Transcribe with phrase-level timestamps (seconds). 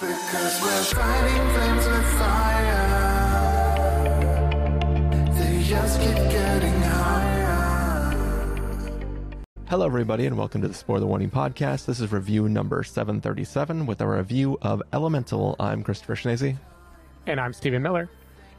[0.00, 2.88] Because we're fighting flames with fire.
[5.34, 8.16] They just keep getting higher.
[9.68, 11.84] Hello, everybody, and welcome to the Spoiler Warning Podcast.
[11.84, 15.54] This is review number 737 with a review of Elemental.
[15.60, 16.56] I'm Christopher Schnese.
[17.26, 18.08] And I'm Stephen Miller.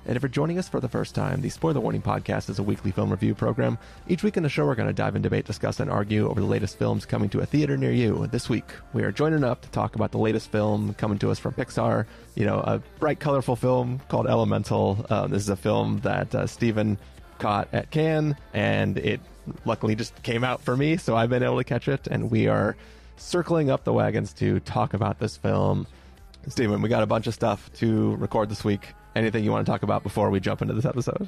[0.06, 2.64] And if you're joining us for the first time, the Spoiler Warning Podcast is a
[2.64, 3.78] weekly film review program.
[4.08, 6.40] Each week in the show, we're going to dive in, debate, discuss, and argue over
[6.40, 8.28] the latest films coming to a theater near you.
[8.32, 11.38] This week, we are joining up to talk about the latest film coming to us
[11.38, 12.08] from Pixar.
[12.36, 15.06] You know, a bright, colorful film called Elemental.
[15.10, 16.98] Um, this is a film that uh, Stephen
[17.38, 19.22] caught at Cannes, and it
[19.66, 22.08] luckily just came out for me, so I've been able to catch it.
[22.08, 22.76] And we are
[23.18, 25.86] circling up the wagons to talk about this film.
[26.48, 28.94] Stephen, we got a bunch of stuff to record this week.
[29.16, 31.28] Anything you want to talk about before we jump into this episode?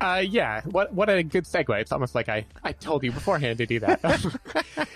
[0.00, 1.80] Uh, yeah, what what a good segue.
[1.80, 4.00] It's almost like I, I told you beforehand to do that.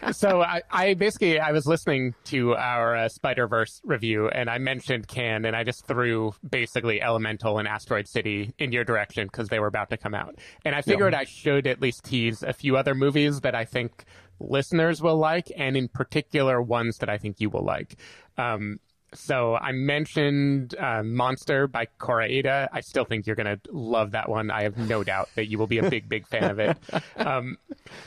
[0.13, 4.59] so I, I basically I was listening to our uh, Spider Verse review and I
[4.59, 9.49] mentioned Cannes, and I just threw basically Elemental and Asteroid City in your direction because
[9.49, 10.35] they were about to come out.
[10.65, 14.05] And I figured I should at least tease a few other movies that I think
[14.41, 17.97] listeners will like, and in particular ones that I think you will like.
[18.37, 18.81] Um,
[19.15, 22.69] so I mentioned uh, Monster by Koreeda.
[22.73, 24.51] I still think you're going to love that one.
[24.51, 26.77] I have no doubt that you will be a big, big fan of it.
[27.17, 27.59] Um,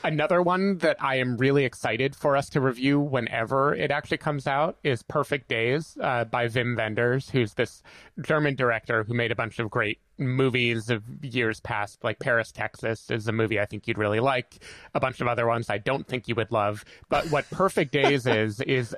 [0.03, 4.47] another one that I am really excited for us to review whenever it actually comes
[4.47, 7.83] out is Perfect Days uh, by Wim Wenders, who's this
[8.21, 13.09] German director who made a bunch of great movies of years past, like Paris, Texas
[13.09, 14.63] is a movie I think you'd really like.
[14.93, 16.85] A bunch of other ones I don't think you would love.
[17.09, 18.95] But what Perfect Days is, is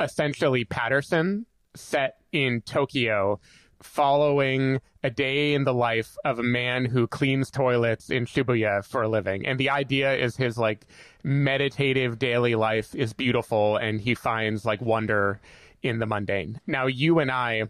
[0.00, 3.40] essentially Paterson set in Tokyo
[3.82, 9.02] following a day in the life of a man who cleans toilets in Shibuya for
[9.02, 9.46] a living.
[9.46, 10.86] And the idea is his like
[11.22, 15.40] meditative daily life is beautiful and he finds like wonder
[15.82, 16.60] in the mundane.
[16.66, 17.64] Now you and I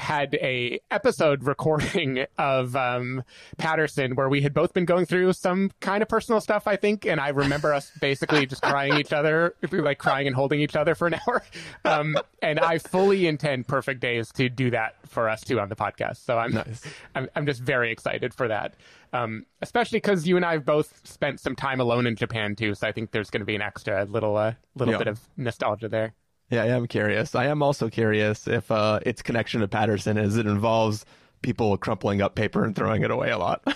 [0.00, 3.22] had a episode recording of um,
[3.58, 7.06] Paterson where we had both been going through some kind of personal stuff, I think,
[7.06, 10.94] and I remember us basically just crying each other, like crying and holding each other
[10.94, 11.42] for an hour.
[11.84, 15.76] Um, and I fully intend Perfect Days to do that for us too on the
[15.76, 16.16] podcast.
[16.24, 16.82] So I'm Nice.
[17.14, 18.74] I'm, I'm just very excited for that.
[19.12, 22.74] Um, especially because you and I have both spent some time alone in Japan too,
[22.74, 24.98] so I think there's going to be an extra little uh, little Yeah.
[24.98, 26.14] bit of nostalgia there.
[26.50, 27.34] Yeah, I am curious.
[27.34, 31.04] I am also curious if uh, its connection to Paterson is it involves
[31.42, 33.62] people crumpling up paper and throwing it away a lot.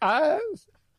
[0.00, 0.38] Uh,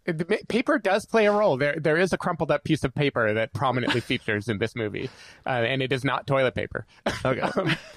[0.05, 1.55] the paper does play a role.
[1.55, 5.09] There, there is a crumpled up piece of paper that prominently features in this movie,
[5.45, 6.85] uh, and it is not toilet paper.
[7.23, 7.47] okay,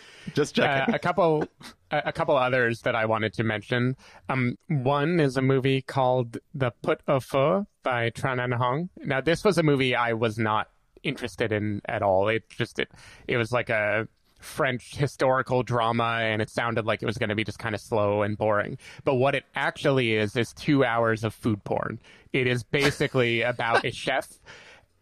[0.35, 0.95] just Uh, checking.
[0.95, 1.45] a couple,
[1.91, 3.97] a couple others that I wanted to mention.
[4.29, 8.91] Um, one is a movie called The Pot-au-Feu by Tran Anh Hung.
[8.99, 10.69] Now, this was a movie I was not
[11.03, 12.29] interested in at all.
[12.29, 12.91] It just it,
[13.27, 14.09] it was like a
[14.41, 17.81] French historical drama, and it sounded like it was going to be just kind of
[17.81, 18.79] slow and boring.
[19.05, 22.01] But what it actually is is two hours of food porn.
[22.33, 24.41] It is basically about a chef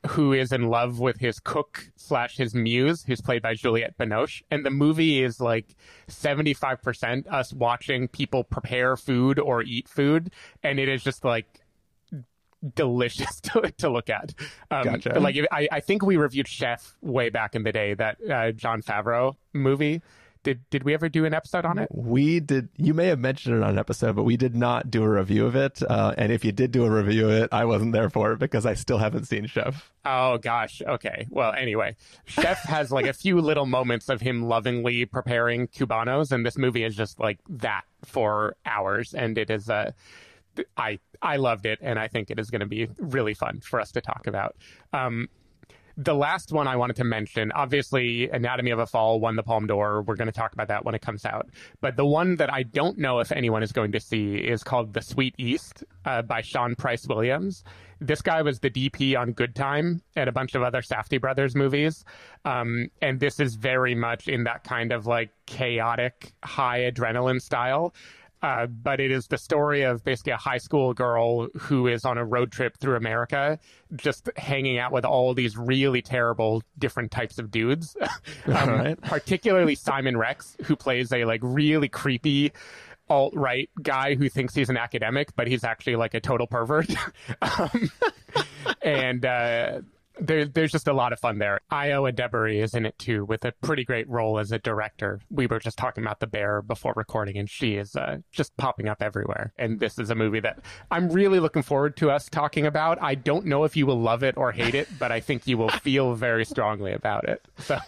[0.08, 4.42] who is in love with his cook slash his muse, who's played by Juliette Binoche.
[4.50, 5.76] And the movie is like
[6.08, 10.32] 75% us watching people prepare food or eat food.
[10.62, 11.59] And it is just like
[12.74, 14.34] delicious to, to look at.
[14.70, 15.18] Um, Gotcha.
[15.18, 18.82] Like I, I think we reviewed Chef way back in the day, that uh, Jon
[18.82, 20.02] Favreau movie.
[20.42, 21.90] Did, did we ever do an episode on it?
[21.92, 22.70] We did.
[22.78, 25.44] You may have mentioned it on an episode, but we did not do a review
[25.44, 25.82] of it.
[25.82, 28.38] Uh, and if you did do a review of it, I wasn't there for it
[28.38, 29.92] because I still haven't seen Chef.
[30.06, 30.80] Oh gosh.
[30.80, 31.26] Okay.
[31.28, 31.94] Well, anyway,
[32.24, 36.84] Chef has like a few little moments of him lovingly preparing cubanos, and this movie
[36.84, 39.92] is just like that for hours, and it is Uh,
[40.76, 43.80] I I loved it, and I think it is going to be really fun for
[43.80, 44.56] us to talk about.
[44.92, 45.28] Um,
[45.96, 49.66] the last one I wanted to mention, obviously, Anatomy of a Fall won the Palme
[49.66, 50.02] d'Or.
[50.02, 51.50] We're going to talk about that when it comes out.
[51.82, 54.94] But the one that I don't know if anyone is going to see is called
[54.94, 57.64] The Sweet East uh, by Sean Price Williams.
[58.00, 61.54] This guy was the DP on Good Time and a bunch of other Safdie Brothers
[61.54, 62.04] movies.
[62.46, 67.92] Um, and this is very much in that kind of like chaotic, high adrenaline style.
[68.42, 72.16] Uh, but it is the story of basically a high school girl who is on
[72.16, 73.58] a road trip through America,
[73.96, 77.96] just hanging out with all these really terrible different types of dudes.
[78.46, 79.00] um, Alright.
[79.02, 82.52] Particularly Simon Rex, who plays a like really creepy
[83.10, 86.90] alt right guy who thinks he's an academic, but he's actually like a total pervert.
[87.42, 87.90] um,
[88.82, 89.80] and uh,
[90.20, 91.60] there, there's just a lot of fun there.
[91.72, 95.20] Ayo Edebiri is in it too, with a pretty great role as a director.
[95.30, 98.88] We were just talking about The Bear before recording, and she is uh, just popping
[98.88, 99.52] up everywhere.
[99.58, 103.02] And this is a movie that I'm really looking forward to us talking about.
[103.02, 105.58] I don't know if you will love it or hate it, but I think you
[105.58, 107.44] will feel very strongly about it.
[107.58, 107.78] So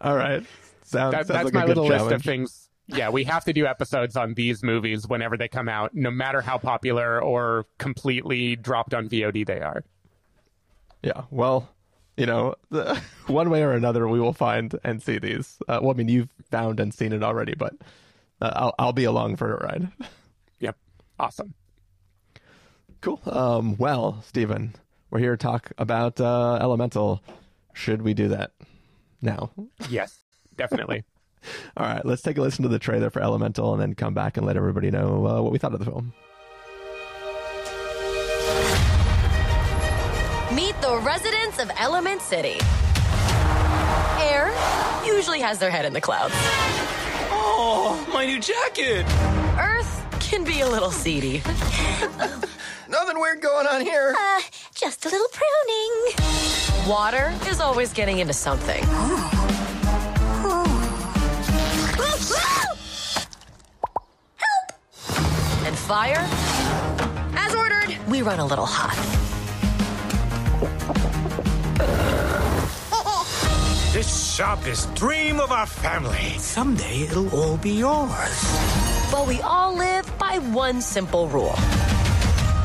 [0.00, 0.44] All right.
[0.84, 2.68] Sounds, That, sounds that's like my little list of things.
[2.88, 6.40] Yeah, we have to do episodes on these movies whenever they come out, no matter
[6.40, 9.84] how popular or completely dropped on VOD they are.
[11.02, 11.22] Yeah.
[11.30, 11.68] Well,
[12.16, 15.58] you know, the, one way or another, we will find and see these.
[15.68, 17.74] Uh, well, I mean, you've found and seen it already, but
[18.40, 19.88] uh, I'll I'll be along for a ride.
[20.60, 20.76] Yep.
[21.18, 21.54] Awesome.
[23.00, 23.20] Cool.
[23.26, 24.76] Um, well, Stephen,
[25.10, 27.20] we're here to talk about uh, Elemental.
[27.74, 28.52] Should we do that
[29.20, 29.50] now?
[29.90, 30.20] Yes,
[30.56, 31.02] definitely.
[31.76, 34.36] All right, let's take a listen to the trailer for Elemental and then come back
[34.36, 36.12] and let everybody know uh, what we thought of the film.
[41.02, 42.58] Residents of Element City.
[44.20, 44.52] Air
[45.04, 46.34] usually has their head in the clouds.
[47.34, 49.04] Oh, my new jacket!
[49.58, 51.42] Earth can be a little seedy.
[52.88, 54.14] Nothing weird going on here.
[54.16, 54.40] Uh,
[54.74, 56.88] just a little pruning.
[56.88, 58.84] Water is always getting into something.
[64.38, 64.72] Help!
[65.66, 66.28] And fire?
[67.34, 69.21] As ordered, we run a little hot.
[73.92, 76.38] This shop is dream of our family.
[76.38, 79.10] Someday it'll all be yours.
[79.12, 81.54] But we all live by one simple rule.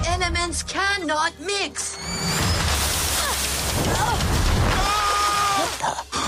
[0.08, 1.98] Elements cannot mix.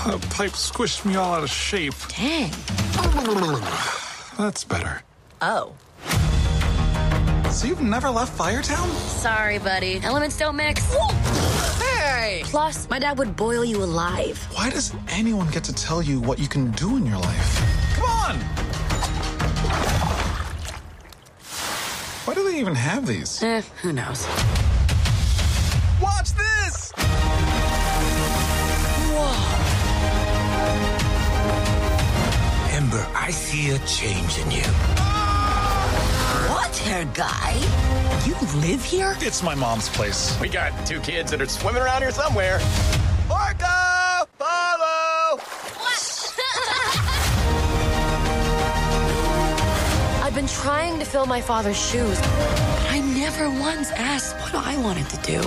[0.06, 1.94] A pipe squished me all out of shape.
[2.16, 2.50] Dang.
[4.38, 5.02] That's better.
[5.40, 5.72] Oh.
[7.50, 8.88] So you've never left Firetown?
[9.08, 10.00] Sorry, buddy.
[10.02, 10.94] Elements don't mix.
[12.10, 12.42] Hey!
[12.42, 14.36] Plus, my dad would boil you alive.
[14.52, 17.50] Why does anyone get to tell you what you can do in your life?
[17.94, 18.36] Come on!
[22.26, 23.40] Why do they even have these?
[23.44, 24.26] Eh, who knows?
[26.02, 26.92] Watch this!
[32.74, 35.09] Ember, I see a change in you.
[36.60, 37.54] What, hair guy?
[38.26, 39.16] You live here?
[39.20, 40.38] It's my mom's place.
[40.38, 42.60] We got two kids that are swimming around here somewhere.
[43.30, 44.26] Orca!
[44.36, 45.40] Follow!
[50.22, 52.20] I've been trying to fill my father's shoes.
[52.90, 55.40] I never once asked what I wanted to do.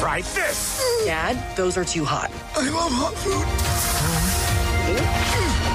[0.00, 0.82] Try this!
[1.04, 2.32] Dad, those are too hot.
[2.56, 3.46] I love hot food.
[4.88, 5.67] Mm.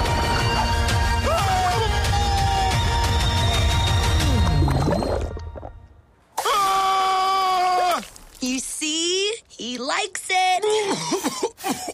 [10.03, 11.93] Likes it.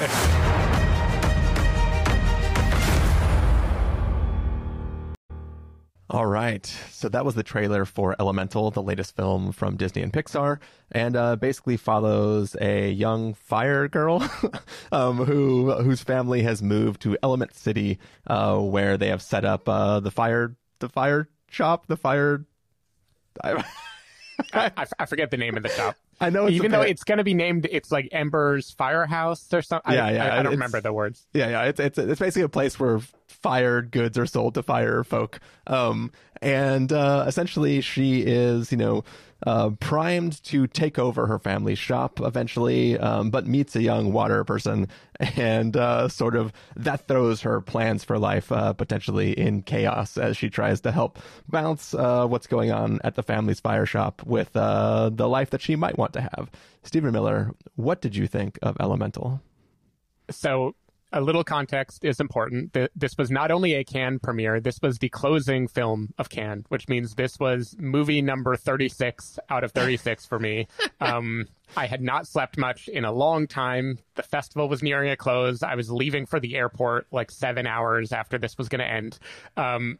[6.12, 10.12] All right, so that was the trailer for Elemental, the latest film from Disney and
[10.12, 10.58] Pixar,
[10.90, 14.28] and uh, basically follows a young fire girl
[14.92, 19.68] um, who whose family has moved to Element City, uh, where they have set up
[19.68, 22.44] uh, the fire the fire shop, the fire.
[23.44, 23.64] I, I,
[24.76, 25.94] I- I forget the name of the shop.
[26.20, 29.62] I know it's Even though it's going to be named, it's like Ember's Firehouse or
[29.62, 29.94] something.
[29.94, 31.26] Yeah, I, yeah, I, I don't it's- remember the words.
[31.32, 31.62] Yeah, yeah.
[31.64, 35.40] It's it's it's basically a place where fired goods are sold to fire folk.
[35.66, 36.12] Um,
[36.42, 39.04] and uh, essentially, she is you know
[39.46, 44.44] uh, primed to take over her family's shop eventually, um, but meets a young water
[44.44, 44.88] person,
[45.36, 50.36] and uh, sort of that throws her plans for life uh, potentially in chaos as
[50.36, 51.18] she tries to help
[51.48, 55.60] balance uh, what's going on at the family's fire shop with uh, the life that
[55.60, 56.50] she might want to have.
[56.82, 59.40] Stephen Miller, what did you think of Elemental?
[60.30, 60.74] So
[61.12, 62.76] a little context is important.
[62.94, 66.88] This was not only a Cannes premiere, this was the closing film of Cannes, which
[66.88, 70.66] means this was movie number 36 out of 36 for me.
[71.02, 71.46] Um,
[71.78, 73.98] I had not slept much in a long time.
[74.16, 75.62] The festival was nearing a close.
[75.62, 79.18] I was leaving for the airport like seven hours after this was going to end.
[79.56, 79.98] Um,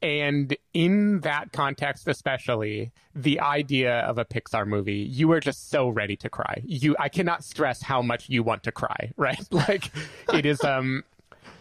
[0.00, 5.88] and in that context, especially the idea of a Pixar movie, you are just so
[5.88, 6.62] ready to cry.
[6.64, 9.44] You, I cannot stress how much you want to cry, right?
[9.50, 9.90] Like
[10.32, 11.02] it is, um,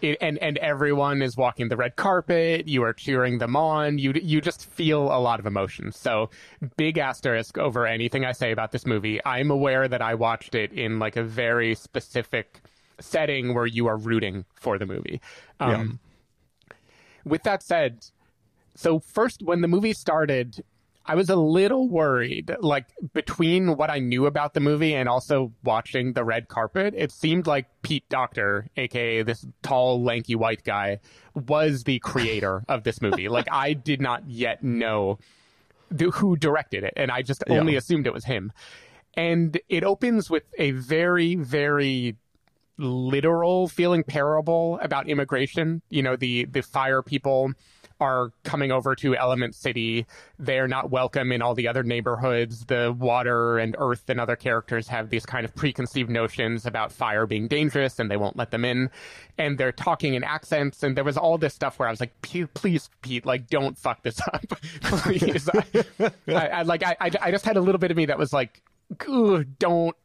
[0.02, 2.68] it, and, and everyone is walking the red carpet.
[2.68, 3.98] You are cheering them on.
[3.98, 5.92] You, you just feel a lot of emotion.
[5.92, 6.30] So
[6.76, 9.20] big asterisk over anything I say about this movie.
[9.26, 12.62] I'm aware that I watched it in like a very specific
[13.00, 15.22] setting where you are rooting for the movie.
[15.60, 16.00] Um,
[17.26, 18.06] with that said,
[18.78, 20.64] so first when the movie started,
[21.06, 22.54] I was a little worried.
[22.60, 27.12] Like between what I knew about the movie and also watching the red carpet, it
[27.12, 31.00] seemed like Pete Docter, aka this tall, lanky white guy,
[31.34, 33.30] was the creator of this movie.
[33.30, 35.18] Like I did not yet know
[35.98, 37.80] th- who directed it, and I just only Yeah.
[37.80, 38.52] assumed it was him.
[39.16, 42.18] And it opens with a very, very
[42.78, 45.82] literal feeling parable about immigration.
[45.90, 47.54] You know, the, the fire people
[48.00, 50.06] are coming over to Element City.
[50.40, 52.66] They're not welcome in all the other neighborhoods.
[52.66, 57.26] The water and earth and other characters have these kind of preconceived notions about fire
[57.26, 58.90] being dangerous and they won't let them in.
[59.38, 60.84] And they're talking in accents.
[60.84, 64.04] And there was all this stuff where I was like, please, Pete, like, don't fuck
[64.04, 64.46] this up.
[64.82, 65.50] please.
[65.50, 68.34] I, I, I, like, I, I just had a little bit of me that was
[68.34, 68.62] like,
[69.60, 69.96] don't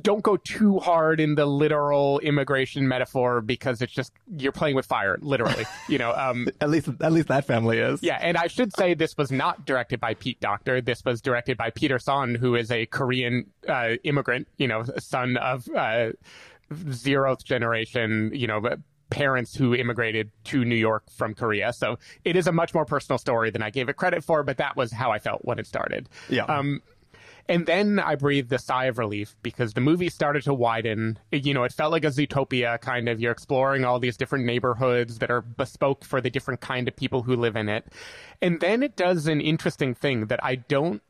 [0.00, 4.86] don't go too hard in the literal immigration metaphor because it's just you're playing with
[4.86, 5.64] fire, literally.
[5.88, 8.02] You know, um, at least at least that family is.
[8.02, 10.80] Yeah, and I should say this was not directed by Pete Docter.
[10.80, 14.48] This was directed by Peter Sohn, who is a Korean uh, immigrant.
[14.56, 16.12] You know, son of uh,
[16.70, 18.30] zeroth generation.
[18.34, 18.76] You know,
[19.10, 21.72] parents who immigrated to New York from Korea.
[21.72, 24.56] So it is a much more personal story than I gave it credit for, but
[24.58, 26.08] that was how I felt when it started.
[26.28, 26.44] Yeah.
[26.44, 26.80] Um,
[27.50, 31.18] and then I breathed a sigh of relief because the movie started to widen.
[31.32, 33.18] It, you know, it felt like a Zootopia kind of.
[33.18, 37.24] You're exploring all these different neighborhoods that are bespoke for the different kind of people
[37.24, 37.88] who live in it.
[38.40, 41.02] And then it does an interesting thing that I don't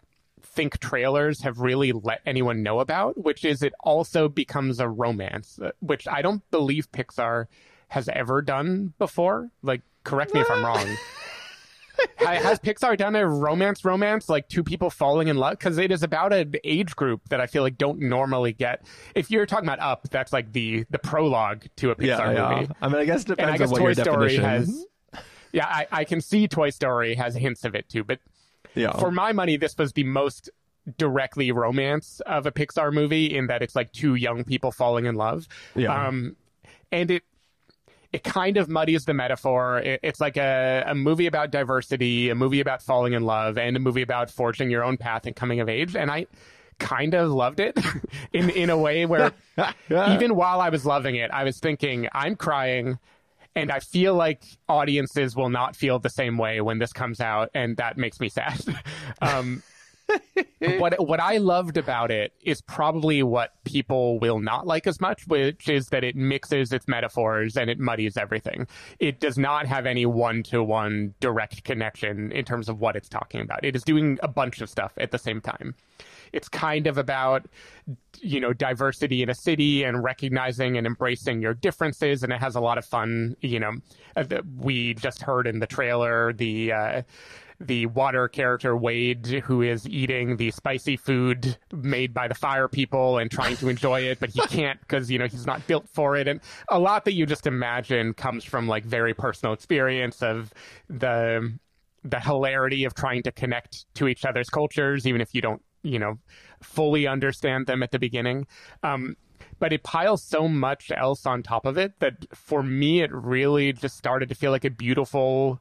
[0.43, 5.59] think trailers have really let anyone know about, which is it also becomes a romance,
[5.63, 7.49] uh, which I don't believe Pixar
[7.89, 9.51] has ever done before.
[9.63, 10.89] Like, correct me if I'm wrong.
[12.19, 15.59] has Pixar done a romance romance like two people falling in love?
[15.59, 18.85] Because it is about an age group that I feel like don't normally get.
[19.15, 22.61] If you're talking about Up, that's like the the prologue to a Pixar yeah, yeah.
[22.61, 22.73] movie.
[22.83, 24.45] I mean, I guess it depends and I guess on what Toy your Story definition
[24.45, 24.87] has.
[25.53, 28.21] Yeah, I, I can see Toy Story has hints of it too, but
[28.75, 28.93] Yeah.
[28.99, 30.49] for my money, this was the most
[30.97, 35.15] directly romance of a Pixar movie in that it's like two young people falling in
[35.17, 35.49] love.
[35.75, 36.07] Yeah.
[36.07, 36.37] Um,
[36.93, 37.23] and it
[38.13, 39.79] it kind of muddies the metaphor.
[39.79, 43.77] It, it's like a, a movie about diversity, a movie about falling in love, and
[43.77, 45.95] a movie about forging your own path and coming of age.
[45.95, 46.27] And I
[46.79, 47.79] kind of loved it
[48.33, 49.33] in in a way where
[49.91, 52.99] even while I was loving it, I was thinking, I'm crying.
[53.57, 57.51] And I feel like audiences will not feel the same way when this comes out,
[57.53, 58.63] and that makes me sad.
[59.21, 59.63] Um,
[60.79, 65.27] what what I loved about it is probably what people will not like as much,
[65.27, 68.67] which is that it mixes its metaphors and it muddies everything.
[68.99, 73.09] It does not have any one to one direct connection in terms of what it's
[73.09, 73.65] talking about.
[73.65, 75.75] It is doing a bunch of stuff at the same time.
[76.33, 77.47] It's kind of about
[78.21, 82.55] you know diversity in a city and recognizing and embracing your differences, and it has
[82.55, 83.37] a lot of fun.
[83.41, 83.73] You know,
[84.17, 84.25] uh,
[84.59, 86.73] we just heard in the trailer the.
[86.73, 87.03] Uh,
[87.61, 93.19] the water character Wade, who is eating the spicy food made by the fire people
[93.19, 96.17] and trying to enjoy it, but he can't because you know he's not built for
[96.17, 100.53] it, and a lot that you just imagine comes from like very personal experience of
[100.89, 101.53] the
[102.03, 105.99] the hilarity of trying to connect to each other's cultures, even if you don't you
[105.99, 106.19] know
[106.63, 108.47] fully understand them at the beginning.
[108.83, 109.17] Um,
[109.59, 113.75] but it piles so much else on top of it that for me it really
[113.75, 115.61] just started to feel like a beautiful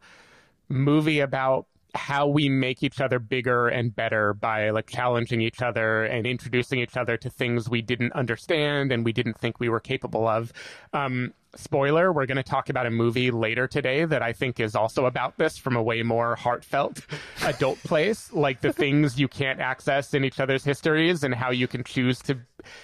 [0.70, 1.65] movie about
[1.96, 6.79] how we make each other bigger and better by like challenging each other and introducing
[6.79, 10.53] each other to things we didn't understand and we didn't think we were capable of.
[10.93, 14.75] Um, spoiler, we're going to talk about a movie later today that I think is
[14.75, 17.01] also about this from a way more heartfelt
[17.44, 21.68] adult place, like the things you can't access in each other's histories and how you
[21.68, 22.38] can choose to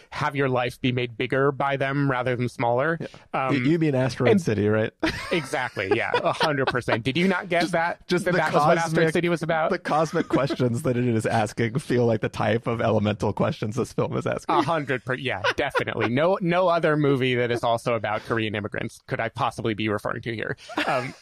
[0.10, 2.98] have your life be made bigger by them rather than smaller.
[3.34, 4.92] Um, you, mean Asteroid and- City, right?
[5.32, 5.92] Exactly.
[5.94, 6.12] Yeah.
[6.24, 7.04] A hundred percent.
[7.04, 8.08] Did you not get that?
[8.08, 9.72] Just that, the that was what Asteroid cosmic- City was about.
[9.72, 13.92] The cosmic questions that it is asking feel like the type of elemental questions this
[13.92, 14.56] film is asking.
[14.56, 15.24] A hundred percent.
[15.24, 16.10] Yeah, definitely.
[16.10, 20.22] No, no other movie that is also about Korean immigrants could I possibly be referring
[20.24, 20.58] to here.
[20.88, 21.14] Um,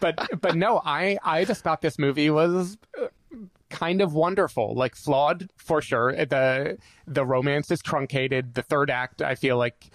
[0.00, 2.76] but but no, I I just thought this movie was.
[3.00, 3.06] uh,
[3.68, 6.12] Kind of wonderful, like flawed for sure.
[6.12, 8.54] The the romance is truncated.
[8.54, 9.92] The third act, I feel like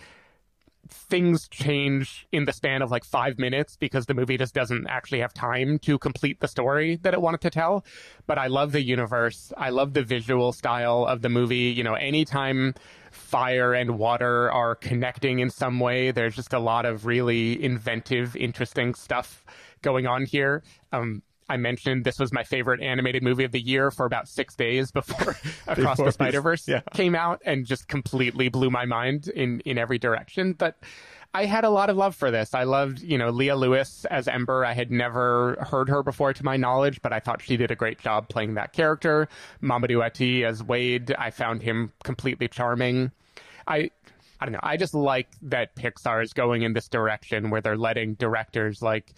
[0.87, 5.19] things change in the span of like five minutes because the movie just doesn't actually
[5.19, 7.85] have time to complete the story that it wanted to tell.
[8.27, 9.51] But I love the universe.
[9.57, 11.71] I love the visual style of the movie.
[11.71, 12.75] You know, anytime
[13.11, 18.35] fire and water are connecting in some way, there's just a lot of really inventive,
[18.35, 19.45] interesting stuff
[19.81, 20.63] going on here.
[20.91, 24.55] Um, I mentioned this was my favorite animated movie of the year for about six
[24.55, 25.35] days before
[25.67, 26.81] Across the Spider Verse yeah.
[26.93, 30.53] came out and just completely blew my mind in in every direction.
[30.53, 30.77] But
[31.35, 32.53] I had a lot of love for this.
[32.53, 34.63] I loved, you know, Leah Lewis as Ember.
[34.63, 37.75] I had never heard her before to my knowledge, but I thought she did a
[37.75, 39.27] great job playing that character.
[39.61, 41.13] Mamoudou Athie as Wade.
[41.17, 43.11] I found him completely charming.
[43.67, 43.91] I
[44.39, 44.59] I don't know.
[44.63, 49.13] I just like that Pixar is going in this direction where they're letting directors like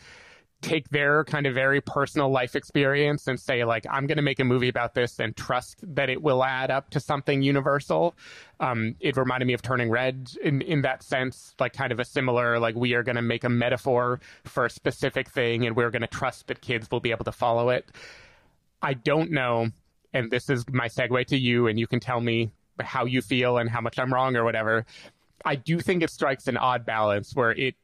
[0.61, 4.39] take their kind of very personal life experience and say like i'm going to make
[4.39, 8.15] a movie about this and trust that it will add up to something universal.
[8.59, 12.05] Um, it reminded me of turning red in, in that sense like kind of a
[12.05, 15.91] similar like we are going to make a metaphor for a specific thing and we're
[15.91, 17.91] going to trust that kids will be able to follow it.
[18.81, 19.69] I don't know
[20.13, 23.57] and this is my segue to you and you can tell me how you feel
[23.57, 24.85] and how much i'm wrong or whatever.
[25.45, 27.75] I do think it strikes an odd balance where it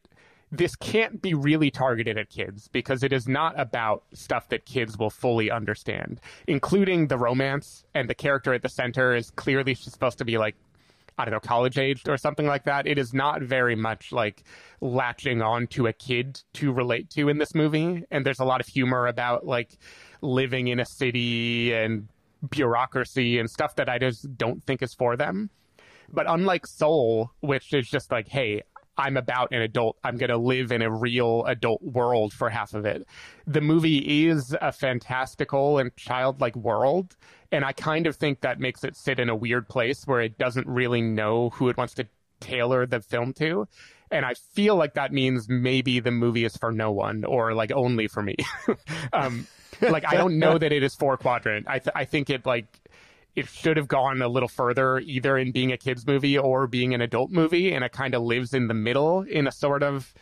[0.53, 4.99] this can't be really targeted at kids because it is not about stuff that kids
[4.99, 10.19] will fully understand, including the romance and the character at the center is clearly supposed
[10.19, 10.55] to be like
[11.15, 12.87] I don't know, college aged or something like that.
[12.87, 14.43] It is not very much like
[14.81, 18.03] latching on to a kid to relate to in this movie.
[18.09, 19.77] And there's a lot of humor about like
[20.21, 22.07] living in a city and
[22.49, 25.51] bureaucracy and stuff that I just don't think is for them.
[26.11, 28.63] But unlike Soul, which is just like, hey,
[28.97, 29.97] I'm about an adult.
[30.03, 33.07] I'm going to live in a real adult world for half of it.
[33.47, 37.15] The movie is a fantastical and childlike world.
[37.51, 40.37] And I kind of think that makes it sit in a weird place where it
[40.37, 42.07] doesn't really know who it wants to
[42.39, 43.67] tailor the film to.
[44.11, 47.71] And I feel like that means maybe the movie is for no one or like
[47.71, 48.35] only for me.
[49.13, 49.47] um,
[49.81, 51.67] like, I don't know that it is four quadrant.
[51.67, 52.67] I, th- I think it like
[53.35, 56.93] it should have gone a little further, either in being a kids movie or being
[56.93, 60.13] an adult movie, and it kind of lives in the middle in a sort of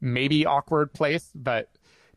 [0.00, 1.30] maybe awkward place.
[1.34, 1.70] But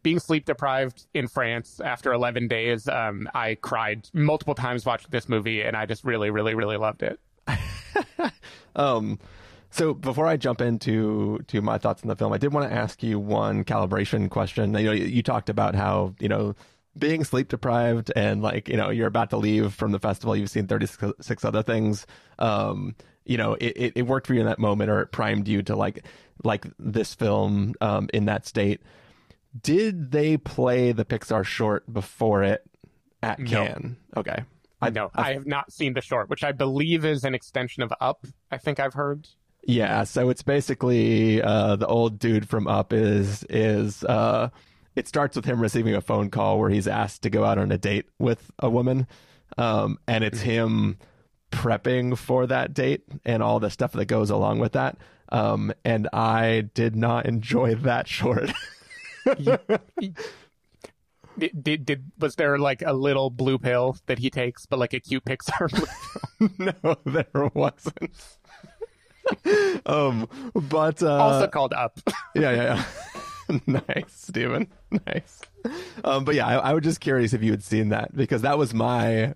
[0.03, 5.29] being sleep deprived in France after 11 days, um, I cried multiple times watching this
[5.29, 7.19] movie, and I just really, really, really loved it.
[8.75, 9.19] um,
[9.71, 12.75] so before I jump into to my thoughts on the film, I did want to
[12.75, 14.73] ask you one calibration question.
[14.73, 16.55] You know, you, you talked about how you know
[16.99, 20.49] being sleep deprived and like you know you're about to leave from the festival you've
[20.49, 22.05] seen 36 other things
[22.39, 25.47] um you know it, it, it worked for you in that moment or it primed
[25.47, 26.05] you to like
[26.43, 28.81] like this film um in that state
[29.61, 32.63] did they play the pixar short before it
[33.23, 33.47] at No.
[33.65, 34.43] cannes okay
[34.81, 35.11] I know.
[35.13, 38.25] I have not seen the short, which I believe is an extension of Up.
[38.49, 39.27] I think I've heard.
[39.65, 44.51] Yeah, so it's basically uh, the old dude from Up is is uh,
[44.99, 47.71] it starts with him receiving a phone call where he's asked to go out on
[47.71, 49.07] a date with a woman,
[49.57, 50.97] um, and it's him
[51.51, 54.97] prepping for that date and all the stuff that goes along with that.
[55.29, 58.51] Um, and I did not enjoy that short.
[61.37, 64.93] Did, did, did was there like a little blue pill that he takes, but like
[64.93, 66.73] a cute Pixar blue pill?
[66.83, 68.11] no, there wasn't.
[69.85, 71.99] um, but uh, also called Up.
[72.35, 72.83] yeah, yeah, yeah.
[73.67, 74.67] nice, Stephen.
[75.07, 75.41] Nice.
[76.03, 78.57] Um, but yeah, I, I was just curious if you had seen that because that
[78.57, 79.33] was my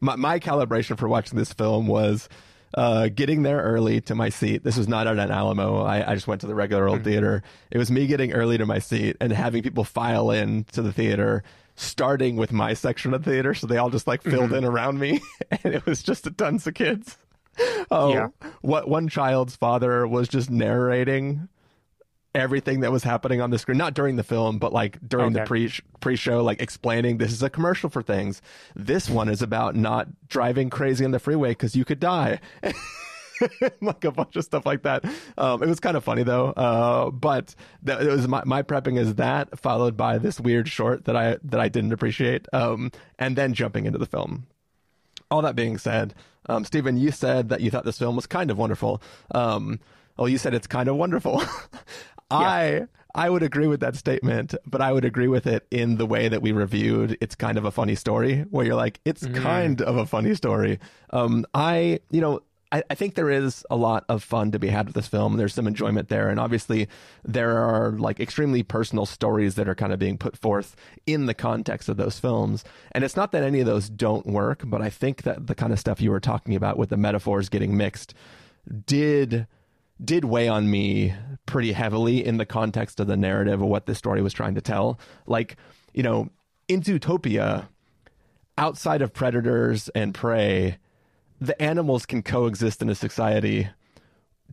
[0.00, 2.28] my, my calibration for watching this film was
[2.74, 4.64] uh, getting there early to my seat.
[4.64, 5.82] This was not at an Alamo.
[5.82, 7.42] I, I just went to the regular old theater.
[7.70, 10.92] It was me getting early to my seat and having people file in to the
[10.92, 11.42] theater,
[11.76, 13.52] starting with my section of the theater.
[13.52, 15.20] So they all just like filled in around me,
[15.62, 17.18] and it was just a tons of kids.
[17.90, 18.28] Oh, Yeah.
[18.62, 21.48] what one child's father was just narrating
[22.34, 25.42] everything that was happening on the screen not during the film but like during the
[25.44, 28.42] pre pre-show like explaining this is a commercial for things.
[28.74, 32.40] This one is about not driving crazy on the freeway because you could die.
[33.80, 35.04] Like a bunch of stuff like that.
[35.36, 36.50] Um, it was kind of funny though.
[36.50, 41.06] Uh, but that, it was my, my prepping is that followed by this weird short
[41.06, 44.46] that i that i didn't appreciate um, and then jumping into the film.
[45.30, 46.14] All that being said,
[46.46, 49.02] um, Stephen, you said that you thought this film was kind of wonderful.
[49.34, 49.80] Um,
[50.16, 51.42] well, you said it's kind of wonderful.
[52.32, 56.06] I I would agree with that statement, but I would agree with it in the
[56.06, 57.18] way that we reviewed.
[57.20, 60.78] It's kind of a funny story where you're like, it's kind of a funny story.
[61.10, 62.40] Um, I you know.
[62.74, 65.36] I, I think there is a lot of fun to be had with this film.
[65.36, 66.88] There's some enjoyment there, and obviously
[67.22, 70.74] there are like extremely personal stories that are kind of being put forth
[71.06, 72.64] in the context of those films.
[72.92, 75.74] And it's not that any of those don't work, but I think that the kind
[75.74, 78.14] of stuff you were talking about with the metaphors getting mixed
[78.86, 79.46] did
[80.04, 81.14] did weigh on me
[81.46, 84.60] pretty heavily in the context of the narrative of what this story was trying to
[84.60, 84.98] tell.
[85.26, 85.56] Like,
[85.92, 86.30] you know,
[86.68, 87.68] in Zootopia,
[88.56, 90.78] outside of predators and prey,
[91.40, 93.68] the animals can coexist in a society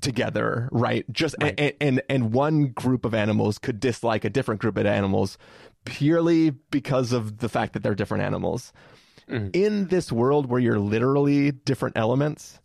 [0.01, 1.05] together, right?
[1.11, 5.37] Just And, and and one group of animals could dislike a different group of animals
[5.85, 8.73] purely because of the fact that they're different animals.
[9.29, 9.55] Mm.
[9.55, 12.59] In this world where you're literally different elements,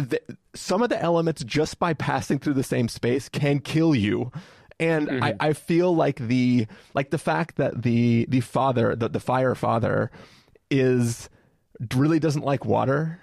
[0.00, 0.20] the,
[0.54, 4.32] some of the elements just by passing through the same space can kill you
[4.78, 5.42] and I, mm-hmm.
[5.42, 10.10] I feel like the like the fact that the the father the, the fire father
[10.70, 11.28] is
[11.94, 13.20] really doesn't like water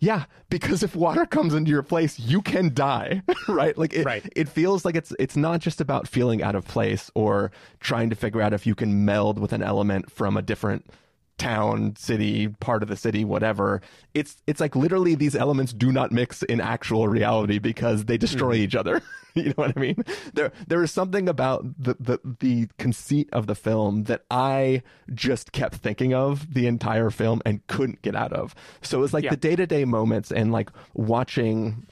[0.00, 3.76] yeah, because if water comes into your place, you can die, right?
[3.76, 4.32] Like it, Right.
[4.36, 8.16] it feels like it's it's not just about feeling out of place or trying to
[8.16, 10.86] figure out if you can meld with an element from a different
[11.38, 13.80] town, city, part of the city, whatever.
[14.14, 18.54] It's it's like literally these elements do not mix in actual reality because they destroy
[18.54, 18.64] mm-hmm.
[18.64, 19.02] each other.
[19.34, 20.04] you know what I mean?
[20.34, 24.82] There there is something about the, the the conceit of the film that I
[25.14, 28.54] just kept thinking of the entire film and couldn't get out of.
[28.82, 29.30] So it's like Yeah.
[29.30, 31.86] the day to day moments and like watching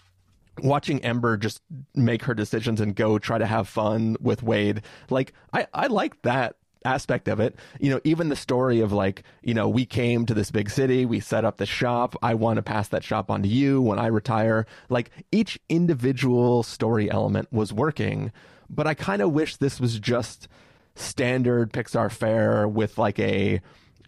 [0.63, 1.61] watching Ember just
[1.95, 6.23] make her decisions and go try to have fun with Wade, like I, I like
[6.23, 6.57] that
[6.87, 7.57] aspect of it.
[7.81, 11.05] You know, even the story of like, you know, we came to this big city,
[11.05, 13.99] we set up the shop, I want to pass that shop on to you when
[13.99, 14.67] I retire.
[14.89, 18.33] Like each individual story element was working,
[18.71, 20.49] but I kind of wish this was just
[20.95, 23.61] standard Pixar fare with like a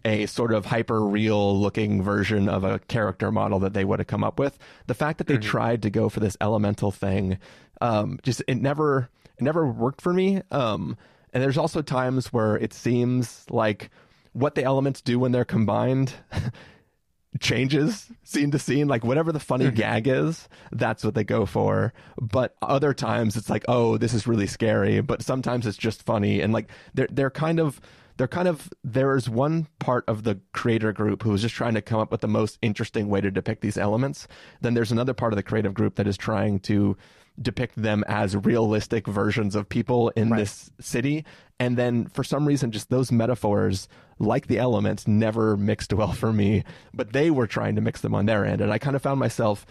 [0.05, 4.07] a sort of hyper real looking version of a character model that they would have
[4.07, 4.57] come up with.
[4.87, 7.37] The fact that they tried to go for this elemental thing,
[7.81, 10.41] um, just it never it never worked for me.
[10.51, 10.97] Um,
[11.33, 13.89] and there's also times where it seems like
[14.33, 16.13] what the elements do when they're combined
[17.39, 18.87] changes scene to scene.
[18.87, 19.75] Like whatever the funny mm-hmm.
[19.75, 21.93] gag is that's what they go for.
[22.19, 25.01] But other times it's like oh this is really scary.
[25.01, 26.41] But sometimes it's just funny.
[26.41, 27.79] And like they're they're kind of
[28.17, 31.81] they're kind of there's one part of the creator group who is just trying to
[31.81, 34.27] come up with the most interesting way to depict these elements.
[34.59, 36.97] Then there's another part of the creative group that is trying to
[37.41, 41.25] depict them as realistic versions of people in this city.
[41.59, 46.33] And then for some reason just those metaphors like the elements never mixed well for
[46.33, 48.61] me but they were trying to mix them on their end.
[48.61, 49.65] And i kind of found myself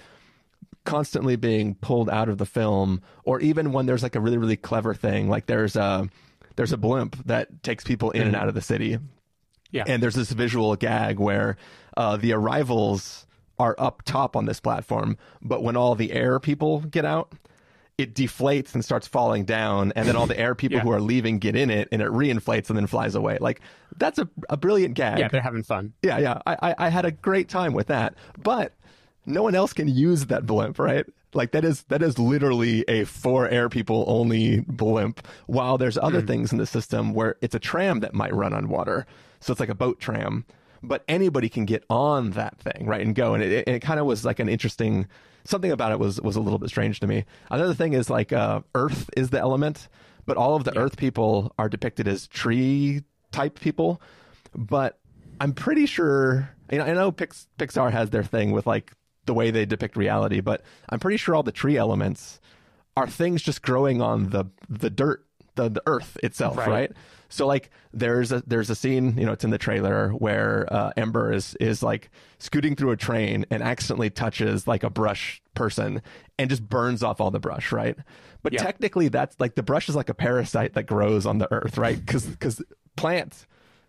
[0.85, 4.57] constantly being pulled out of the film or even when there's like a really really
[4.57, 6.09] clever thing like there's a
[6.57, 8.99] there's a blimp that takes people in and out of the city.
[9.71, 9.85] Yeah.
[9.87, 11.57] and there's this visual gag where
[11.97, 13.27] uh, the arrivals
[13.59, 17.33] are up top on this platform, but when all the air people get out,
[17.99, 20.85] it deflates and starts falling down, and then all the air people Yeah.
[20.85, 23.39] who are leaving get in it, and it reinflates and then flies away.
[23.41, 23.61] Like
[23.97, 25.19] that's a, a brilliant gag.
[25.19, 25.93] yeah, they're having fun.
[26.03, 26.41] yeah, yeah.
[26.47, 28.73] I, I I had a great time with that, but
[29.27, 31.05] no one else can use that blimp, right?
[31.35, 35.27] Like that is that is literally a for air people only blimp.
[35.47, 36.27] While there's other hmm.
[36.27, 39.07] things in the system where it's a tram that might run on water,
[39.41, 40.47] so it's like a boat tram,
[40.83, 43.35] but anybody can get on that thing, right, and go.
[43.35, 45.07] And it, it, kind of was like an interesting
[45.49, 47.25] something about it was was a little bit strange to me.
[47.51, 49.89] Another thing is like uh, Earth is the element,
[50.27, 54.01] but all of the Earth people are depicted as tree type people,
[54.55, 54.99] but
[55.41, 56.51] I'm pretty sure.
[56.71, 58.93] You know, I know Pix, Pixar has their thing with like
[59.25, 62.41] the way they depict reality, but I'm pretty sure all the tree elements
[62.95, 65.25] are things just growing on the the dirt,
[65.59, 66.69] the the earth itself, right?
[66.69, 66.93] Right.
[67.29, 70.93] So like there's a there's a scene, you know, it's in the trailer where uh,
[70.97, 76.01] Ember is is like scooting through a train and accidentally touches like a brush person
[76.39, 77.97] and just burns off all the brush, right?
[78.43, 78.63] But Yeah.
[78.63, 81.99] technically that's like the brush is like a parasite that grows on the earth, right?
[82.07, 82.63] Cuz cuz
[82.97, 83.47] plants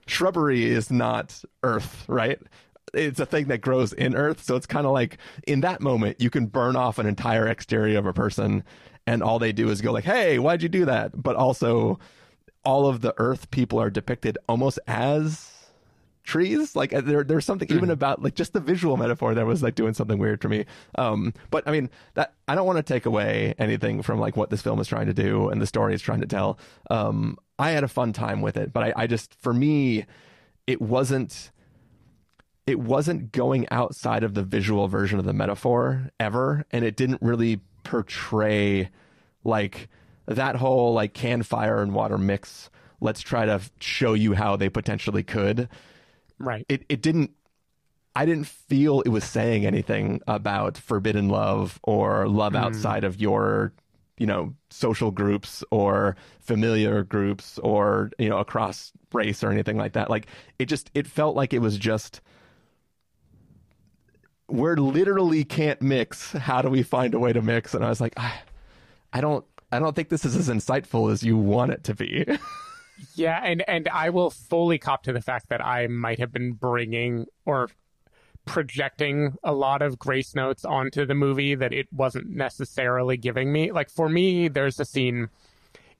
[0.07, 2.39] shrubbery is not earth, right?
[2.93, 4.43] It's a thing that grows in earth.
[4.43, 7.99] So it's kind of like in that moment, you can burn off an entire exterior
[7.99, 8.63] of a person
[9.09, 11.21] and all they do is go like, Hey, why'd you do that?
[11.21, 11.99] But also
[12.63, 15.51] all of the earth people are depicted almost as
[16.23, 16.75] trees.
[16.75, 19.73] Like uh, there, there's something even about like just the visual metaphor that was like
[19.73, 20.65] doing something weird for me.
[20.95, 24.51] Um, but I mean that I don't want to take away anything from like what
[24.51, 26.59] this film is trying to do and the story it's trying to tell.
[26.91, 30.05] Um, I had a fun time with it, but I, I just for me,
[30.67, 31.51] it wasn't.
[32.67, 37.19] It wasn't going outside of the visual version of the metaphor ever, and it didn't
[37.19, 38.89] really portray
[39.43, 39.89] like
[40.25, 42.69] that whole like can fire and water mix.
[43.01, 45.69] Let's try to show you how they potentially could
[46.39, 46.65] Right.
[46.69, 47.31] it it didn't
[48.15, 52.59] I didn't feel it was saying anything about forbidden love or love hmm.
[52.59, 53.73] outside of your
[54.17, 59.93] you know social groups or familiar groups or you know across race or anything like
[59.93, 60.27] that like
[60.59, 62.21] it just it felt like it was just
[64.49, 68.01] we're literally can't mix how do we find a way to mix and i was
[68.01, 68.33] like i,
[69.13, 72.25] I don't i don't think this is as insightful as you want it to be
[73.15, 76.53] Yeah, and and I will fully cop to the fact that I might have been
[76.53, 77.69] bringing or
[78.45, 83.71] projecting a lot of grace notes onto the movie that it wasn't necessarily giving me.
[83.71, 85.29] Like for me, there's a scene.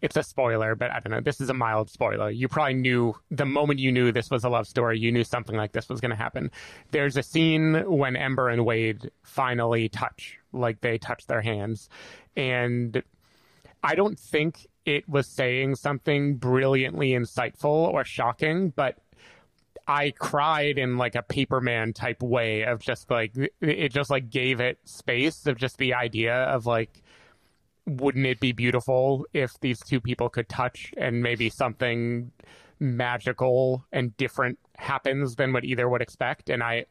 [0.01, 1.19] It's a spoiler, but I don't know.
[1.21, 2.29] This is a mild spoiler.
[2.29, 5.57] You probably knew the moment you knew this was a love story, you knew something
[5.57, 6.51] like this was going to happen.
[6.91, 11.89] There's a scene when Ember and Wade finally touch, like they touch their hands,
[12.38, 13.03] and
[13.83, 18.97] I don't think it was saying something brilliantly insightful or shocking, but
[19.88, 24.59] I cried in like a paperman type way of just like it just like gave
[24.62, 27.01] it space of just the idea of like
[27.89, 32.32] wouldn't it be beautiful if these two people could touch and maybe something
[32.80, 36.86] magical and different happens than what either would expect and I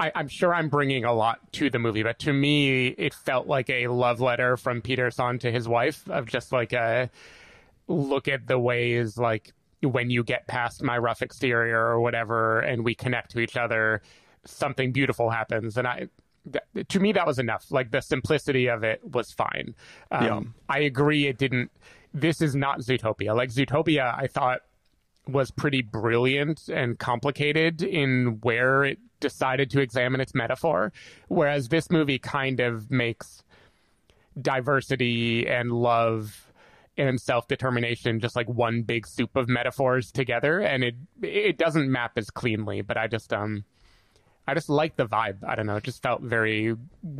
[0.00, 3.46] I, am sure I'm bringing a lot to the movie, but to me, it felt
[3.46, 7.10] like a love letter from Peter Sohn to his wife of just like a
[7.86, 9.52] look at the ways like
[9.82, 14.00] when you get past my rough exterior or whatever, and we connect to each other,
[14.46, 15.76] something beautiful happens.
[15.76, 16.08] And I,
[16.50, 17.70] th- to me, that was enough.
[17.70, 19.74] Like the simplicity of it was fine.
[20.10, 20.40] Um, Yeah.
[20.68, 21.26] I agree.
[21.26, 21.70] It didn't.
[22.12, 23.34] This is not Zootopia.
[23.36, 24.60] Like Zootopia, I thought
[25.28, 30.92] was pretty brilliant and complicated in where it decided to examine its metaphor,
[31.28, 33.44] whereas this movie kind of makes
[34.40, 36.46] diversity and love
[36.96, 42.12] and self-determination just like one big soup of metaphors together and it it doesn't map
[42.16, 43.64] as cleanly but i just um
[44.46, 45.44] i just like the vibe.
[45.46, 45.76] I don't know.
[45.76, 46.76] It just felt very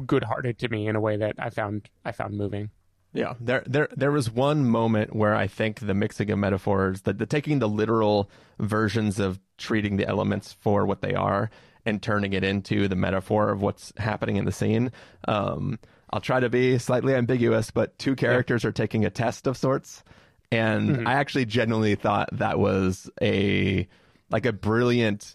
[0.07, 2.71] good-hearted to me in a way that i found i found moving.
[3.13, 7.13] Yeah, there there there was one moment where I think the mixing of metaphors, the,
[7.13, 8.31] the taking the literal
[8.61, 11.51] versions of treating the elements for what they are
[11.85, 14.93] and turning it into the metaphor of what's happening in the scene.
[15.27, 15.79] Um,
[16.11, 20.05] I'll try to be slightly ambiguous, but two characters are taking a test of sorts,
[20.53, 23.89] and I actually genuinely thought that was a
[24.31, 25.35] like a brilliant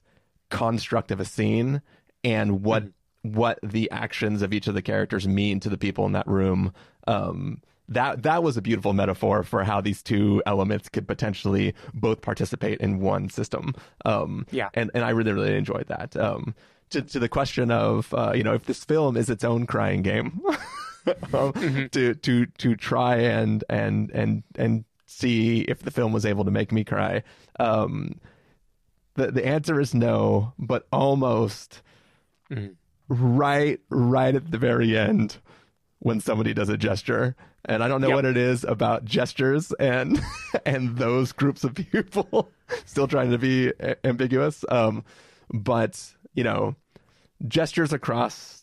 [0.55, 1.81] construct of a scene
[2.23, 2.83] and what
[3.21, 6.71] what the actions of each of the characters mean to the people in that room.
[7.07, 12.21] Um, that that was a beautiful metaphor for how these two elements could potentially both
[12.21, 13.73] participate in one system.
[14.05, 14.69] Um, Yeah.
[14.73, 16.15] and and I really really enjoyed that.
[16.17, 16.55] Um,
[16.91, 20.01] to to the question of uh, you know if this film is its own crying
[20.03, 20.41] game,
[21.33, 26.43] um, to to to try and and and and see if the film was able
[26.45, 27.23] to make me cry.
[27.59, 28.19] Um,
[29.15, 31.81] the the answer is no, but almost
[33.07, 35.37] right right at the very end
[35.99, 37.35] when somebody does a gesture.
[37.67, 38.15] And I don't know Yep.
[38.15, 40.21] what it is about gestures and
[40.65, 42.51] and those groups of people
[42.85, 44.63] still trying to be a- ambiguous.
[44.69, 45.03] Um,
[45.51, 45.99] but
[46.35, 46.75] you know,
[47.47, 48.54] gestures across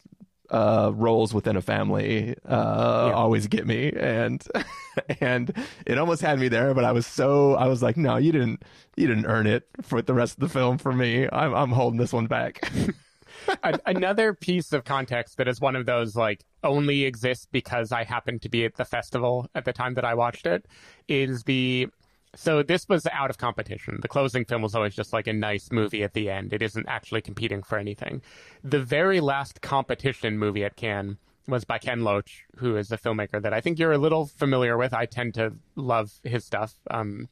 [0.53, 4.47] uh, roles within a family uh, always get me, and
[5.21, 5.53] and
[5.87, 6.75] it almost had me there.
[6.75, 8.63] But I was so I was like, no, you didn't
[8.97, 11.27] you didn't earn it for the rest of the film for me.
[11.33, 12.71] I'm I'm holding this one back.
[13.85, 18.43] Another piece of context that is one of those like only exists because I happened
[18.43, 20.67] to be at the festival at the time that I watched it
[21.09, 21.89] is the
[22.35, 23.99] so this was out of competition.
[24.01, 26.53] The closing film was always just like a nice movie at the end.
[26.53, 28.23] It isn't actually competing for anything.
[28.65, 33.43] The very last competition movie at Cannes was by Ken Loach, who is a filmmaker
[33.43, 34.95] that I think you're a little familiar with.
[34.95, 36.75] I tend to love his stuff.
[36.91, 37.29] Um,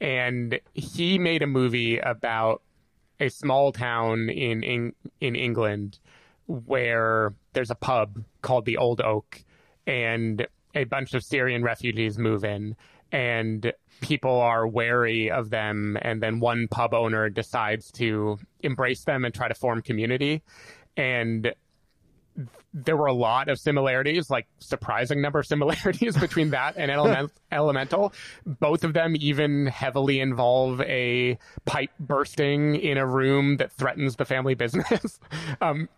[0.00, 2.62] and he made a movie about
[3.18, 5.98] a small town in in, in England
[6.46, 9.44] where there's a pub called the Old Oak
[9.86, 12.76] and a bunch of Syrian refugees move in
[13.12, 19.24] and people are wary of them and then one pub owner decides to embrace them
[19.24, 20.42] and try to form community
[20.96, 21.52] and
[22.72, 27.32] there were a lot of similarities, like surprising number of similarities between that and element,
[27.50, 28.12] Elemental.
[28.46, 34.24] Both of them even heavily involve a pipe bursting in a room that threatens the
[34.24, 35.18] family business.
[35.60, 35.88] um,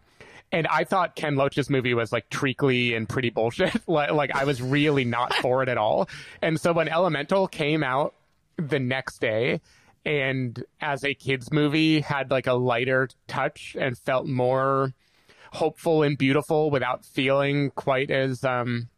[0.52, 3.74] and I thought Ken Loach's movie was like treacly and pretty bullshit.
[3.88, 6.08] like, like I was really not for it at all.
[6.42, 8.14] And so when Elemental came out
[8.58, 9.60] the next day
[10.04, 14.92] and as a kids movie had like a lighter touch and felt more
[15.52, 18.88] hopeful and beautiful without feeling quite as um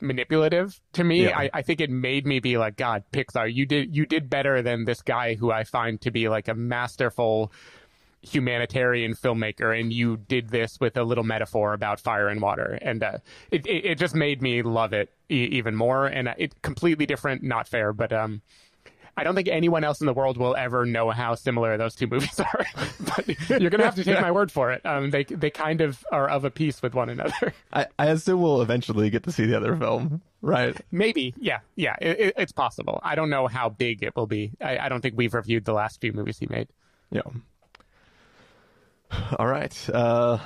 [0.00, 1.38] manipulative to me Yeah.
[1.38, 4.60] I, I think it made me be like god pixar you did you did better
[4.60, 7.50] than this guy who i find to be like a masterful
[8.24, 13.02] humanitarian filmmaker and you did this with a little metaphor about fire and water and
[13.02, 13.18] uh,
[13.50, 17.06] it, it, it just made me love it e- even more and uh, it completely
[17.06, 18.40] different not fair but um
[19.16, 22.06] I don't think anyone else in the world will ever know how similar those two
[22.10, 22.66] movies are.
[23.00, 24.84] but you're going to have to take my word for it.
[24.84, 27.54] Um, they they kind of are of a piece with one another.
[27.72, 30.76] I, I assume we'll eventually get to see the other film, right?
[30.90, 33.00] Maybe, yeah, yeah, it, it's possible.
[33.02, 34.52] I don't know how big it will be.
[34.60, 36.68] I, I don't think we've reviewed the last few movies he made.
[37.10, 37.22] Yeah.
[39.38, 39.90] All right.
[39.90, 40.38] Uh,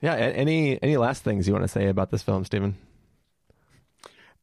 [0.00, 0.14] yeah.
[0.14, 2.76] Any any last things you want to say about this film, Stephen?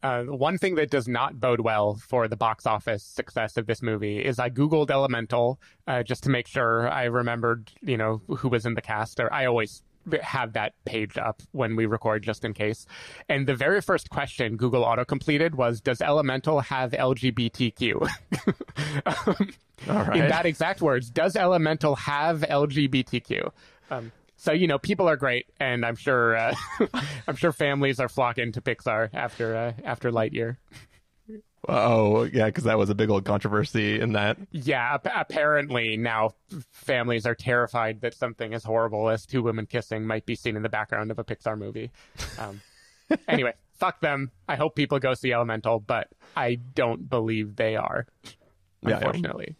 [0.04, 3.84] Uh, one thing that does not bode well for the box office success of this
[3.84, 8.50] movie is I googled Elemental uh, just to make sure I remembered, you know, who
[8.50, 9.20] was in the cast.
[9.20, 9.84] Or I always
[10.22, 12.86] have that page up when we record just in case.
[13.30, 18.10] And the very first question Google auto completed was Does Elemental have LGBTQ?
[19.06, 19.50] um,
[19.88, 20.18] right.
[20.18, 23.52] In that exact words, does Elemental have LGBTQ?
[23.90, 26.56] Um, so you know, people are great, and I'm sure uh,
[27.28, 30.58] I'm sure families are flocking to Pixar after uh, after Lightyear.
[31.68, 34.38] Oh, yeah, because that was a big old controversy in that.
[34.52, 36.34] Yeah, ap- apparently now
[36.72, 40.64] families are terrified that something as horrible as two women kissing might be seen in
[40.64, 41.92] the background of a Pixar movie.
[42.40, 42.62] Um,
[43.28, 44.32] anyway, fuck them.
[44.48, 48.08] I hope people go see Elemental, but I don't believe they are.
[48.82, 49.56] Yeah, Unfortunately.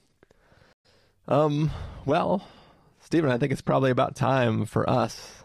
[1.28, 1.70] Um,
[2.06, 2.44] well,
[3.02, 5.44] Stephen, I think it's probably about time for us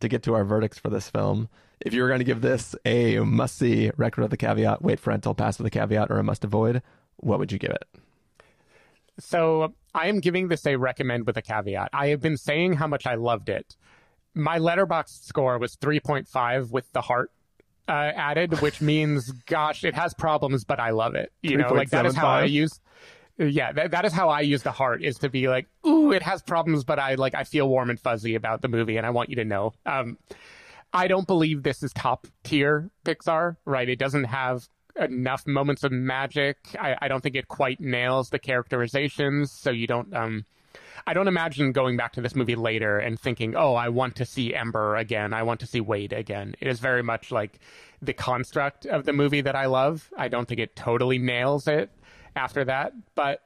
[0.00, 1.48] to get to our verdicts for this film.
[1.80, 4.98] If you were going to give this a must see, record with the caveat, wait
[4.98, 6.82] for rental, pass with the caveat, or a must avoid,
[7.16, 7.84] what would you give it?
[9.20, 11.90] So I am giving this a recommend with a caveat.
[11.92, 13.76] I have been saying how much I loved it.
[14.34, 17.32] My Letterboxd score was 3.5 with the heart
[17.88, 21.32] uh, added, which means, gosh, it has problems, but I love it.
[21.42, 22.80] You know, like that is how I use.
[23.38, 26.22] Yeah, that, that is how I use the heart is to be like, ooh, it
[26.22, 29.10] has problems, but I like I feel warm and fuzzy about the movie, and I
[29.10, 29.74] want you to know.
[29.86, 30.18] Um,
[30.92, 33.88] I don't believe this is top tier Pixar, right?
[33.88, 36.58] It doesn't have enough moments of magic.
[36.78, 40.14] I, I don't think it quite nails the characterizations, so you don't.
[40.14, 40.44] Um,
[41.06, 44.24] I don't imagine going back to this movie later and thinking, "Oh, I want to
[44.24, 45.32] see Ember again.
[45.32, 47.60] I want to see Wade again." It is very much like
[48.02, 50.10] the construct of the movie that I love.
[50.16, 51.90] I don't think it totally nails it
[52.34, 53.42] after that, but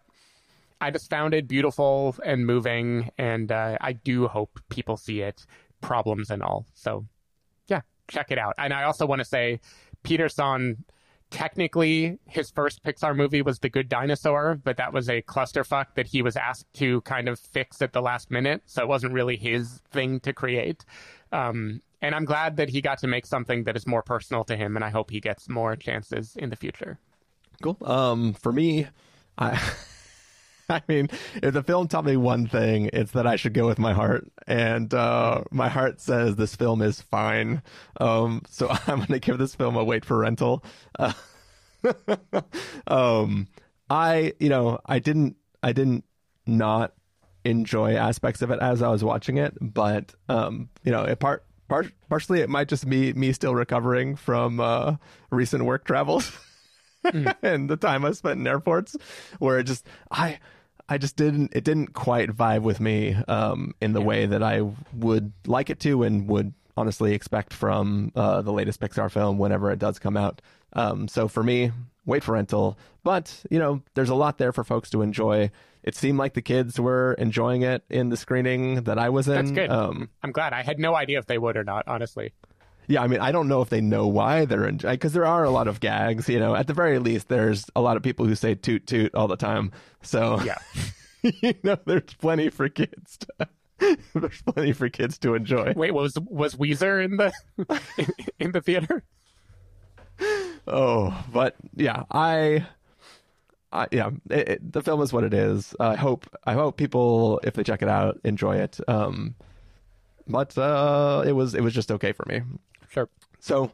[0.81, 5.47] I just found it beautiful and moving, and uh, I do hope people see it,
[5.81, 6.67] problems and all.
[6.75, 7.07] So,
[8.13, 8.55] check it out.
[8.59, 9.61] And I also want to say,
[10.03, 10.85] Peter Sohn,
[11.31, 16.07] technically, his first Pixar movie was The Good Dinosaur, but that was a clusterfuck that
[16.07, 19.37] he was asked to kind of fix at the last minute, so it wasn't really
[19.37, 20.85] his thing to create.
[21.33, 24.57] Um, and I'm glad that he got to make something that is more personal to
[24.57, 26.99] him, and I hope he gets more chances in the future.
[27.63, 27.79] Cool.
[27.85, 28.89] Um, for me,
[29.39, 29.61] I,
[30.81, 31.09] I mean,
[31.43, 34.31] if the film taught me one thing, it's that I should go with my heart,
[34.47, 37.63] and uh, my heart says this film is fine.
[38.01, 40.65] Um, so I'm going to give this film a wait for rental.
[40.99, 41.13] Uh,
[42.87, 43.49] um,
[43.91, 46.05] I, you know, I didn't, I didn't
[46.47, 46.95] not
[47.45, 51.45] enjoy aspects of it as I was watching it, but um, you know, it part.
[51.69, 54.97] Part, partially, it might just be me still recovering from uh,
[55.31, 56.31] recent work travels.
[57.43, 58.95] and the time I spent in airports,
[59.39, 60.39] where it just I
[60.93, 64.61] I just didn't it didn't quite vibe with me um, in the way that I
[64.95, 69.71] would like it to and would honestly expect from uh, the latest Pixar film whenever
[69.71, 70.43] it does come out.
[70.75, 71.71] Um, so for me,
[72.05, 72.79] wait for rental.
[73.05, 75.51] But you know, there's a lot there for folks to enjoy.
[75.83, 79.35] It seemed like the kids were enjoying it in the screening that I was in.
[79.35, 79.71] That's good.
[79.71, 80.53] Um, I'm glad.
[80.53, 82.35] I had no idea if they would or not, honestly.
[82.89, 85.45] Yeah, I mean, I don't know if they know why they're in because there are
[85.45, 86.29] a lot of gags.
[86.29, 89.15] You know, at the very least, there's a lot of people who say "toot toot"
[89.15, 89.73] all the time.
[90.03, 90.59] So Yeah.
[91.23, 93.19] you know, there's plenty for kids.
[93.19, 93.49] To,
[94.15, 95.73] there's plenty for kids to enjoy.
[95.77, 97.33] Wait, was was Weezer in the
[97.99, 98.07] in,
[98.41, 99.05] in the theater?
[100.67, 102.67] Oh, but yeah, I,
[103.73, 105.75] I yeah, it, it, the film is what it is.
[105.81, 108.79] I hope I hope people, if they check it out, enjoy it.
[108.89, 109.35] Um,
[110.29, 112.43] but uh, it was it was just okay for me.
[112.93, 113.09] Sure.
[113.41, 113.73] So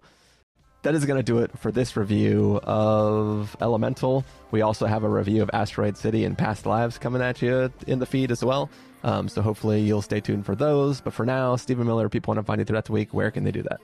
[0.82, 4.24] that is going to do it for this review of Elemental.
[4.50, 7.98] We also have a review of Asteroid City and Past Lives coming at you in
[7.98, 8.70] the feed as well.
[9.02, 11.00] Um, so hopefully you'll stay tuned for those.
[11.00, 13.12] But for now, Stephen Miller, people want to find you throughout the week.
[13.12, 13.80] Where can they do that?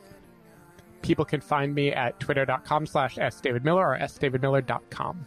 [1.03, 5.27] People can find me at twitter.com slash sdavidmiller or sdavidmiller.com.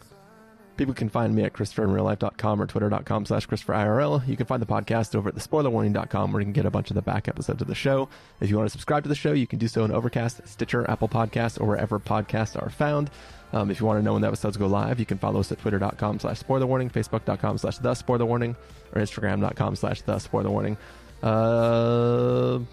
[0.78, 4.28] People can find me at ChristopherInRealLife.com or Twitter.com slash ChristopherIRL.
[4.28, 6.94] You can find the podcast over at TheSpoilerWarning.com where you can get a bunch of
[6.94, 8.08] the back episodes of the show.
[8.40, 10.88] If you want to subscribe to the show, you can do so in Overcast, Stitcher,
[10.88, 13.10] Apple Podcasts, or wherever podcasts are found.
[13.52, 15.50] Um, if you want to know when the episodes go live, you can follow us
[15.50, 18.54] at Twitter.com slash SpoilerWarning, Facebook.com slash The SpoilerWarning,
[18.94, 20.76] or Instagram.com slash The SpoilerWarning.
[21.22, 22.64] Uh...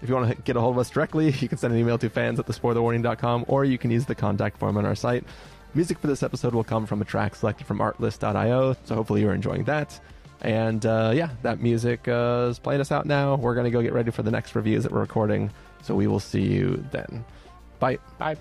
[0.00, 1.98] If you want to get a hold of us directly, you can send an email
[1.98, 5.24] to fans at thespoilerwarning.com or you can use the contact form on our site.
[5.74, 9.34] Music for this episode will come from a track selected from artlist.io, so hopefully you're
[9.34, 10.00] enjoying that.
[10.40, 13.34] And uh, yeah, that music uh, is playing us out now.
[13.36, 15.50] We're going to go get ready for the next reviews that we're recording,
[15.82, 17.24] so we will see you then.
[17.78, 17.98] Bye.
[18.18, 18.36] Bye.